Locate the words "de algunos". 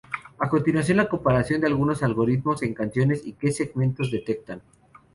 1.61-2.01